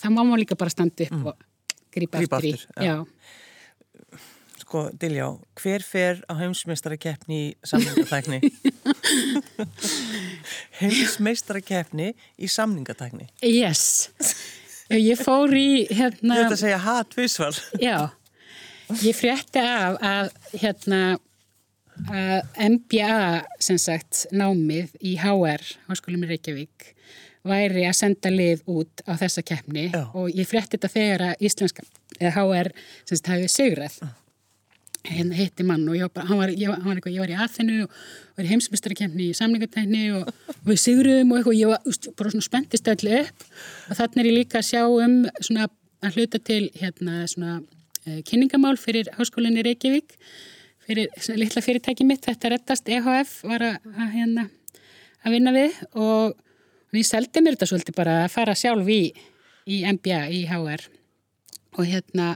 [0.00, 1.26] þá má maður líka bara standa upp mm.
[1.30, 1.46] og
[1.94, 2.84] grípa aftur í já.
[2.86, 2.96] Já.
[4.60, 5.26] Sko, Diljá,
[5.58, 8.38] hver fer á heimsmeistarakeppni í samningatækni?
[10.80, 13.26] heimsmeistarakeppni í samningatækni?
[13.42, 14.06] Yes.
[14.94, 16.38] Ég fór í hérna...
[16.38, 17.50] Ég ætla að segja hatvísval.
[17.82, 17.96] Já,
[19.02, 20.30] ég frétti af að
[20.62, 21.02] hérna
[22.08, 23.18] að MBA
[23.60, 26.92] sem sagt námið í HR, Háskólum í Reykjavík
[27.46, 29.88] væri að senda lið út á þessa keppni.
[29.94, 30.02] Já.
[30.12, 31.84] og ég frétti þetta þegar að íslenska,
[32.18, 32.72] eða HR
[33.04, 34.00] sem sagt hafið sigrað.
[34.00, 34.10] Já.
[35.00, 37.36] Hérna hitti mann og ég var, hann var, ég, hann var eitthvað, ég var í
[37.40, 37.92] aðþennu og
[38.36, 41.54] var í heimsmyndstarakefni í samlingatækni og, og við sigruðum og eitthvað.
[41.54, 43.46] Og ég var úst, bara svona spenntist öll upp.
[43.88, 45.70] Og þannig er ég líka að sjá um svona
[46.04, 50.12] að hluta til hérna svona uh, kynningamál fyrir háskólinni Reykjavík.
[50.84, 54.46] Fyrir svona litla fyrirtæki mitt þetta rettast EHF var að, að hérna
[55.24, 55.80] að vinna við.
[55.96, 56.36] Og,
[56.90, 59.02] og ég seldi mér þetta svolítið bara að fara sjálf í,
[59.70, 60.86] í MBA, í HR
[61.78, 62.32] og hérna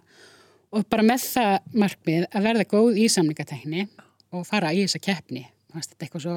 [0.74, 3.86] og bara með það markmið að verða góð í samlingatekni
[4.34, 5.44] og fara í þessa keppni.
[5.74, 6.36] Þetta er eitthvað svo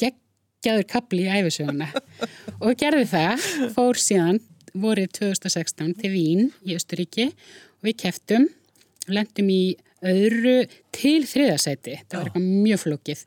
[0.00, 1.88] geggjaður kapli í æfisöguna
[2.64, 3.46] og gerði það,
[3.76, 4.40] fór síðan
[4.74, 8.48] vorið 2016 til Vín í Östuríki og við kepptum
[9.12, 13.24] lendum í öðru til þriðasæti, það var eitthvað mjög flókið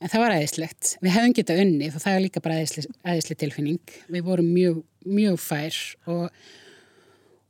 [0.00, 3.38] en það var æðislegt við hefðum getað unnið og það er líka bara æðisli, æðisli
[3.44, 6.26] tilfinning, við vorum mjög, mjög fær og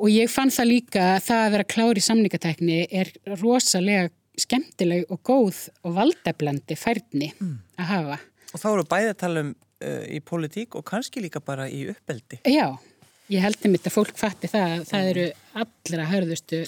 [0.00, 4.08] Og ég fann það líka að það að vera klári samningatekni er rosalega
[4.40, 7.58] skemmtileg og góð og valdablandi færni mm.
[7.76, 8.16] að hafa.
[8.54, 11.82] Og þá eru bæði að tala um uh, í politík og kannski líka bara í
[11.92, 12.40] uppeldi.
[12.48, 12.72] Já,
[13.28, 15.26] ég held um þetta fólk fatti það að það eru
[15.64, 16.62] allra hörðustu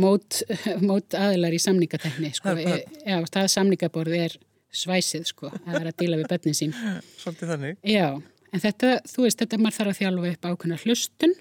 [0.00, 0.40] mót,
[0.88, 2.32] mót aðilar í samningatekni.
[2.40, 2.56] Sko.
[2.56, 6.74] Já, það samningaborð er svæsið sko, að vera að díla við börnin sín.
[7.20, 7.76] Svolítið þannig.
[7.86, 8.06] Já,
[8.50, 11.36] en þetta, þú veist, þetta maður þarf að þjálfa upp ákveðna hlustun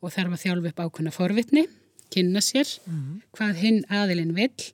[0.00, 1.64] og þarf að þjálfa upp ákveðna forvitni,
[2.10, 3.22] kynna sér mm -hmm.
[3.36, 4.68] hvað hinn aðilinn vill.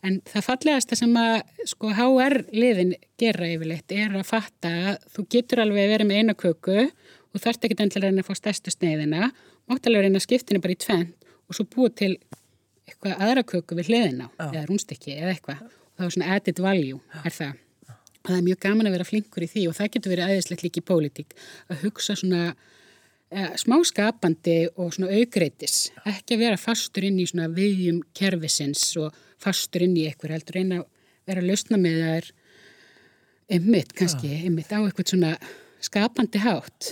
[0.00, 5.26] En það fallegasta sem að sko HR liðin gera yfirleitt er að fatta að þú
[5.34, 6.78] getur alveg að vera með eina köku
[7.34, 9.30] og þarft ekki til að reyna að fá stærstu sneiðina,
[9.68, 12.12] máttalega reyna að skiptina bara í tvent og svo búið til
[12.88, 14.48] eitthvað aðra köku við hliðina ah.
[14.48, 15.68] eða rúnstekki eða eitthvað
[16.00, 17.62] það er svona added value er það.
[18.20, 20.66] Og það er mjög gaman að vera flinkur í því og það getur verið aðeinslegt
[20.66, 21.38] líki í pólitík
[21.72, 22.50] að hugsa svona
[23.30, 28.88] Eh, smá skapandi og svona augreitis, ekki að vera fastur inn í svona viðjum kervisins
[28.98, 30.88] og fastur inn í eitthvað heldur reyna að
[31.30, 32.26] vera að lausna með þær.
[33.54, 35.30] Ymmit kannski, ymmit á eitthvað svona
[35.78, 36.90] skapandi hátt.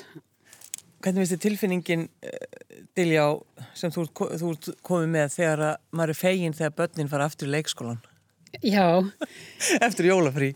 [1.03, 3.27] Hvernig finnst þið tilfinningin uh, Diljá
[3.75, 4.55] sem þú, þú
[4.87, 7.99] komið með þegar að maður er fegin þegar börnin fara aftur í leikskólan
[8.65, 8.87] Já.
[9.81, 10.55] Eftir jólafrí.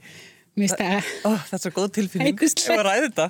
[0.53, 2.43] Það, Ó, það er svo góð tilfinning.
[2.45, 3.29] Ef að ræði þetta?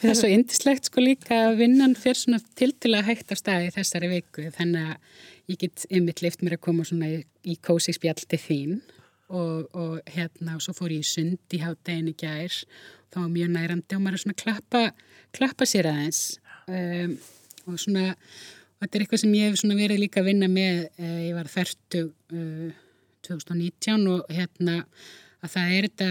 [0.00, 4.10] Það er svo indislegt sko líka að vinnan fyrir svona tiltilega hægt af staði þessari
[4.10, 4.48] viku.
[4.56, 8.40] Þannig að ég get ymmit lift mér að koma svona í, í kósi spjall til
[8.42, 8.80] þín.
[9.32, 12.58] Og, og hérna og svo fór ég í sund í háttegin í gær.
[13.14, 14.82] Þá var mjög nærandi og maður er svona að klappa,
[15.38, 16.24] klappa sér aðeins.
[16.66, 17.14] Um,
[17.70, 20.78] og svona og þetta er eitthvað sem ég hef svona verið líka að vinna með
[20.98, 22.72] uh, ég var færtu uh,
[23.26, 24.82] 2019 og hérna
[25.42, 26.08] að það er þetta,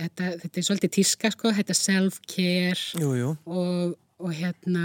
[0.00, 4.84] þetta, þetta er svolítið tíska sko, þetta self-care og, og hérna,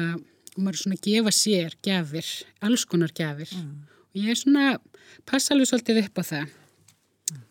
[0.56, 2.32] og maður er svona að gefa sér gafir,
[2.66, 3.74] alls konar gafir mm.
[4.14, 4.66] og ég er svona,
[5.28, 6.54] passa alveg svolítið upp á það,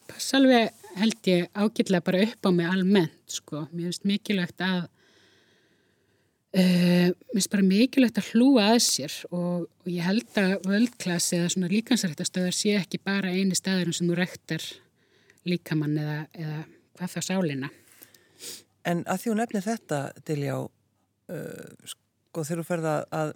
[0.09, 4.87] passa alveg held ég ágitlega bara upp á mig almennt sko, mér finnst mikilvægt að,
[6.59, 11.39] uh, mér finnst bara mikilvægt að hlúa að sér og, og ég held að völdklassi
[11.39, 14.65] eða svona líkansrættastöðar sé ekki bara eini staður sem þú rektar
[15.49, 16.59] líkamann eða, eða
[16.99, 17.71] hvað það sálina.
[18.89, 23.33] En að því hún nefnir þetta, Diljá, uh, sko þegar þú ferða að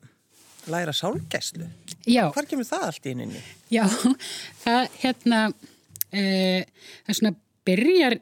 [0.73, 1.67] læra sálgæslu,
[2.07, 3.41] hvar kemur það allt í inninni?
[3.73, 3.83] Já,
[4.65, 7.35] það hérna, uh, það svona
[7.67, 8.19] byrjar,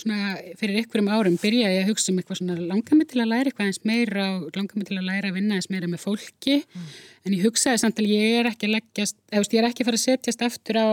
[0.00, 3.30] svona fyrir einhverjum árum byrja ég að hugsa um eitthvað svona langar mig til að
[3.32, 6.04] læra eitthvað eins meira og langar mig til að læra að vinna eins meira með
[6.04, 6.88] fólki, mm.
[7.26, 10.00] en ég hugsaði samt að ég er ekki að leggjast, ég er ekki að fara
[10.00, 10.88] að setjast aftur á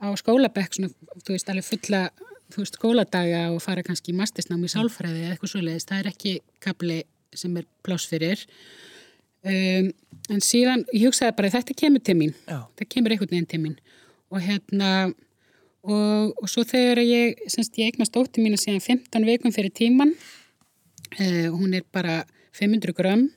[0.00, 2.02] á skólabekk svona, þú veist, alveg fulla
[2.56, 6.36] veist, skóladaga og fara kannski í mastisnám í sálfræði eða eitthvað svoleiðist, það er ekki
[6.64, 7.00] kapli
[7.36, 8.44] sem er plásfyrir
[9.46, 9.90] um,
[10.32, 12.34] en síðan ég hugsaði bara, þetta kemur til mín.
[12.48, 12.64] Já.
[12.78, 13.76] það kemur einhvern veginn til mín.
[14.30, 14.90] Og hérna
[15.86, 19.72] og, og svo þegar ég, semst ég eignast ótti mín að segja 15 veikum fyrir
[19.72, 22.22] tíman uh, hún er bara
[22.58, 23.28] 500 gram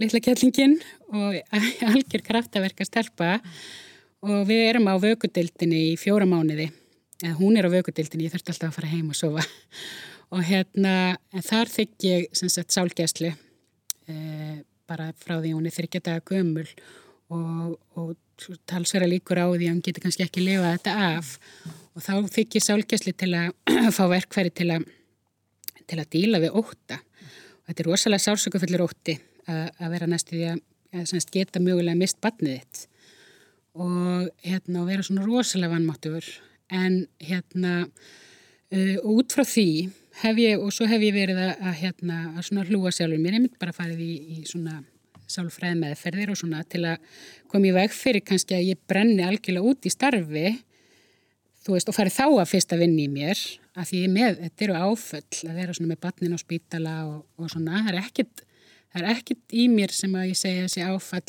[0.00, 0.78] litla kettlingin
[1.12, 1.36] og
[1.90, 3.32] algjör kraftaverk að stelpa
[4.24, 6.70] og við erum á vökudildinni í fjóra mánuði.
[7.20, 9.44] Eða hún er á vökudildinni, ég þurfti alltaf að fara heim og sofa.
[10.30, 13.32] Og hérna þar þykk ég sem sagt sálgæslu
[14.06, 14.14] e,
[14.86, 16.68] bara frá því hún er þryggjadaga gömul
[17.30, 18.14] og, og
[18.68, 21.34] talsverða líkur á því að hún getur kannski ekki lifað þetta af.
[21.94, 23.52] Og þá þykk ég sálgæslu til að
[23.96, 24.88] fá verkfæri til að
[25.90, 29.16] til að díla við óta og þetta er rosalega sársökufullir óti
[29.50, 30.62] að, að vera næstu því að,
[31.00, 32.86] að geta mögulega mist batnið þitt.
[33.80, 36.28] Og hérna vera svona rosalega vannmáttuður
[36.74, 39.68] en hérna uh, út frá því
[40.20, 43.38] hef ég og svo hef ég verið að, að hérna að svona hlúa sjálfur mér,
[43.38, 44.80] ég mynd bara farið í, í svona
[45.32, 49.72] sálfræði meðferðir og svona til að koma í veg fyrir kannski að ég brenni algjörlega
[49.72, 50.52] út í starfi
[51.64, 53.40] þú veist og fari þá að fyrst að vinni í mér
[53.76, 57.18] að því ég með, þetta eru áföll að vera svona með batnin á spítala og,
[57.38, 58.44] og svona, það er ekkit
[58.90, 61.24] það er ekkit í mér sem að ég segja þessi áfall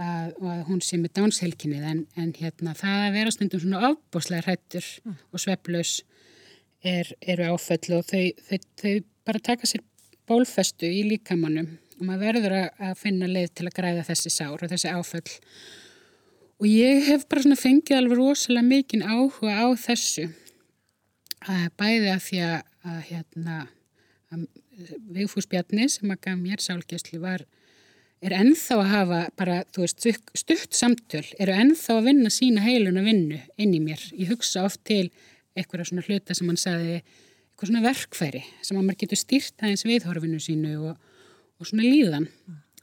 [0.00, 4.46] að, að hún sé með dánshelkinnið en, en hérna það að vera stundum svona ábúslega
[4.46, 5.20] hrættur mm.
[5.30, 5.94] og svepplaus
[6.80, 8.94] er, eru áföll og þau, þau, þau
[9.28, 9.84] bara taka sér
[10.30, 14.72] bólfestu í líkamannum og maður verður að, finna leið til að græða þessi sár og
[14.72, 15.36] þessi áföll
[16.60, 20.26] og ég hef bara svona fengið alveg rosalega mikinn áhuga á þessu
[21.48, 22.58] að bæði að því að,
[22.90, 23.60] að hérna
[24.30, 24.48] að
[25.12, 27.44] Vigfús Bjarni sem að gaf mér sálgjastli var
[28.24, 33.04] er ennþá að hafa bara, þú veist, stutt samtöl, eru ennþá að vinna sína heiluna
[33.04, 34.02] vinnu inn í mér.
[34.12, 35.08] Ég hugsa oft til
[35.56, 39.86] eitthvað svona hluta sem hann saði, eitthvað svona verkfæri sem að maður getur stýrt aðeins
[39.88, 41.09] viðhorfinu sínu og,
[41.60, 42.26] og svona líðan.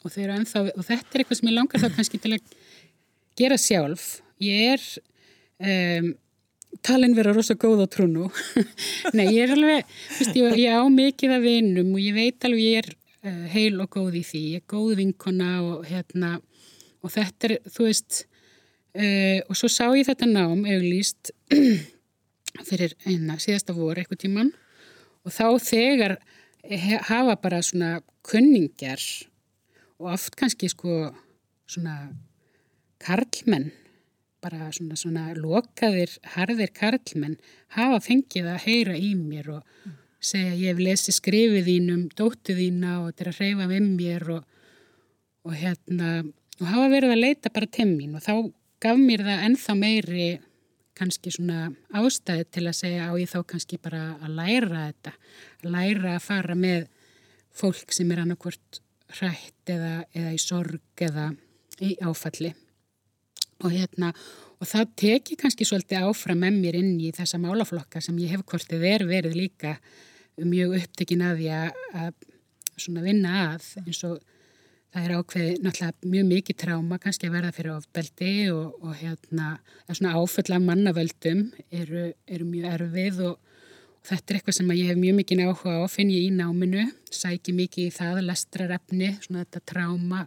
[0.06, 2.56] Og, ennþá, og þetta er eitthvað sem ég langar þá kannski til að
[3.38, 4.06] gera sjálf.
[4.44, 4.86] Ég er,
[5.66, 6.12] um,
[6.86, 8.30] talin vera rosa góð á trúnu.
[9.18, 12.64] Nei, ég er alveg, veist, ég, ég á mikið af vinum og ég veit alveg
[12.64, 16.38] ég er uh, heil og góð í því, ég er góð vinkona og hérna
[17.04, 18.24] og þetta er, þú veist
[18.98, 21.34] uh, og svo sá ég þetta nám auglýst
[22.70, 24.52] fyrir einna síðasta voru eitthvað tíman
[25.26, 26.18] og þá þegar
[27.08, 29.02] hafa bara svona kunningjar
[30.00, 31.12] og oft kannski sko
[31.68, 32.14] svona
[33.02, 33.72] karlmenn
[34.42, 37.38] bara svona, svona lokaðir, harðir karlmenn
[37.76, 39.96] hafa fengið að heyra í mér og mm.
[40.20, 43.88] segja ég hef lesið skrifið þín um dóttu þína og þetta er að reyfa við
[43.88, 44.44] mér og,
[45.48, 46.12] og hérna
[46.58, 48.34] og hafa verið að leita bara til mín og þá
[48.84, 50.30] gaf mér það ennþá meiri
[50.98, 55.14] kannski svona ástæði til að segja á ég þá kannski bara að læra þetta,
[55.64, 56.88] að læra að fara með
[57.58, 58.82] fólk sem er annarkvört
[59.18, 61.30] hrætt eða, eða í sorg eða
[61.84, 62.54] í áfalli.
[63.66, 64.12] Og hérna
[64.58, 68.46] og það teki kannski svolítið áfram með mér inn í þessa málaflokka sem ég hef
[68.50, 69.76] hvortið verið verið líka
[70.38, 74.18] mjög upptekin að því að vinna að eins og
[74.94, 79.50] það er ákveði náttúrulega mjög mikið tráma kannski að verða fyrir ofbeldi og, og hérna
[79.90, 84.92] svona áföll af mannavöldum eru, eru mjög erfið og, og þetta er eitthvað sem ég
[84.92, 89.44] hef mjög mikið áhuga á, finn ég í náminu, sæki mikið í það, lestrarefni, svona
[89.44, 90.26] þetta tráma,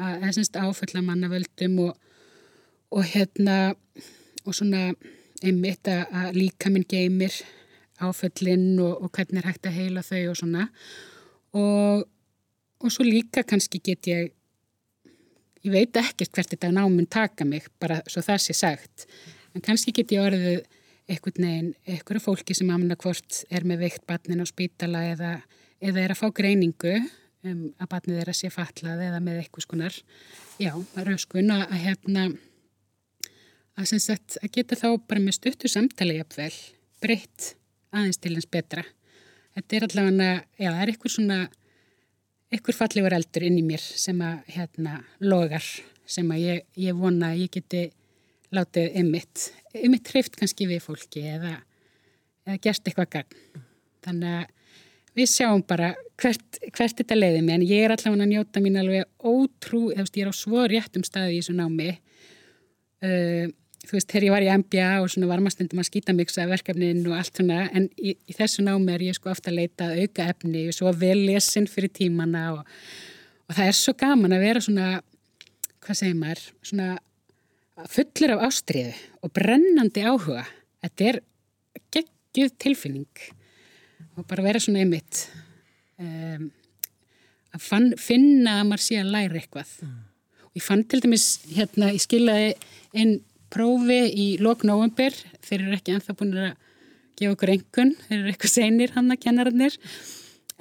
[0.00, 2.14] að þessast áföll af mannavöldum og,
[2.96, 3.58] og hérna
[4.42, 4.88] og svona
[5.42, 7.34] einmitt að líka minn geymir
[8.02, 10.66] áföllinn og hvernig er hægt að heila þau og svona.
[11.58, 12.04] Og,
[12.82, 14.32] og svo líka kannski get ég
[15.62, 19.06] ég veit ekkert hvert þetta náminn taka mig bara svo það sé sagt
[19.54, 20.62] en kannski get ég orðið
[21.10, 25.32] einhvern veginn, einhverju fólki sem amna hvort er með veikt batnin á spítala eða,
[25.82, 29.66] eða er að fá greiningu um, að batnið er að sé fatlað eða með eitthvað
[29.66, 29.98] skonar
[30.62, 30.72] já,
[31.08, 32.28] rauskun að, hefna
[33.76, 36.54] að, sagt, að geta þá bara með stuttu samtali jafnvel
[37.02, 37.54] breytt
[37.92, 38.84] aðeins til hans betra.
[39.52, 41.38] Þetta er allavega, já, það er eitthvað svona,
[42.52, 45.64] eitthvað fallegur eldur inn í mér sem að, hérna, logar,
[46.08, 47.84] sem að ég, ég vona að ég geti
[48.52, 49.46] látið ymitt,
[49.80, 51.54] ymitt hreift kannski við fólki eða,
[52.46, 53.62] eða gerst eitthvað gagn.
[54.04, 54.50] Þannig að
[55.16, 58.78] við sjáum bara hvert, hvert þetta leiði mig, en ég er allavega að njóta mín
[58.80, 61.90] alveg ótrú, ég er á svo réttum staði í þessu námi,
[63.06, 63.46] uh,
[63.82, 67.16] þú veist, þegar ég var í MBA og svona varmastundum að skýta miksa verkefnin og
[67.18, 70.66] allt svona, en í, í þessu námi er ég sko ofta að leita auka efni
[70.70, 72.62] og svo vel lesin fyrir tímana og,
[73.48, 74.88] og það er svo gaman að vera svona,
[75.82, 76.88] hvað segir maður, svona
[77.90, 80.44] fullur af ástriðu og brennandi áhuga.
[80.82, 81.20] Þetta er
[81.96, 83.26] geggjuð tilfinning
[84.18, 85.24] og bara vera svona einmitt
[85.98, 86.48] um,
[87.52, 89.74] að fann, finna að maður sé að læra eitthvað.
[89.82, 90.00] Mm.
[90.52, 92.48] Og ég fann til dæmis, hérna, ég skilaði
[92.92, 93.14] einn
[93.52, 96.50] prófi í lok november, þeir eru ekki enþá búin að
[97.20, 99.76] gefa okkur engun, þeir eru eitthvað senir hann að kennararnir,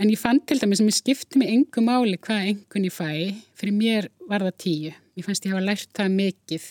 [0.02, 3.10] en ég fann til dæmis sem ég skipti mig engu máli hvaða engun ég fæ,
[3.58, 6.70] fyrir mér var það tíu, ég fannst ég hafa lært það mikið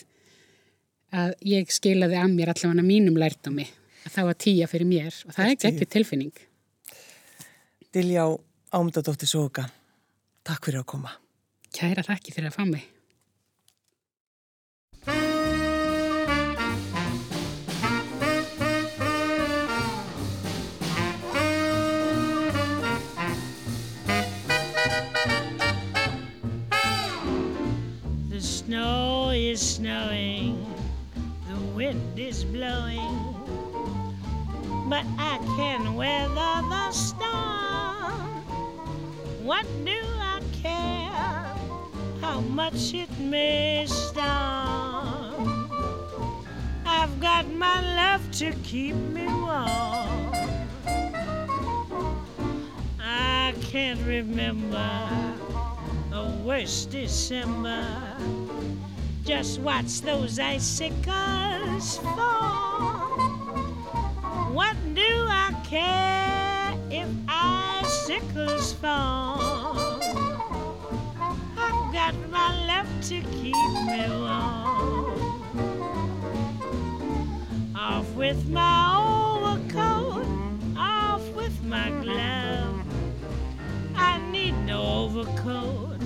[1.11, 3.69] að ég skilaði að mér allavega mínum lært á mig,
[4.05, 5.19] að það var tíja fyrir mér.
[5.27, 6.45] Og það er ekki tilfinning.
[7.91, 8.23] Diljá
[8.71, 9.67] Ámdadóttir Soga,
[10.47, 11.11] takk fyrir að koma.
[11.75, 12.87] Kæra þakki fyrir að fá mig.
[31.91, 33.35] Wind is blowing,
[34.87, 38.43] but I can weather the storm.
[39.43, 39.99] What do
[40.35, 41.11] I care?
[42.21, 44.23] how much it may storm.
[46.85, 50.31] I've got my love to keep me warm.
[53.01, 54.91] I can't remember
[56.13, 57.85] a worse December.
[59.23, 63.17] Just watch those icicles fall.
[64.51, 70.01] What do I care if icicles fall?
[71.55, 73.55] I've got my love to keep
[73.85, 75.21] me warm.
[77.75, 78.97] Off with my
[79.37, 80.25] overcoat,
[80.75, 82.81] off with my glove.
[83.95, 86.01] I need no overcoat.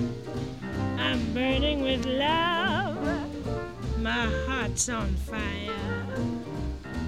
[0.98, 2.65] I'm burning with love.
[4.06, 5.74] My heart's on fire.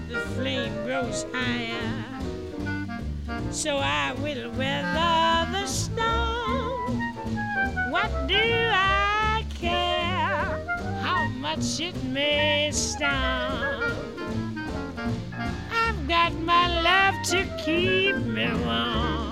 [0.08, 2.20] The flame grows higher.
[3.52, 6.98] So I will weather the storm.
[7.92, 10.58] What do I care
[11.00, 13.12] how much it may storm?
[15.70, 19.27] I've got my love to keep me warm.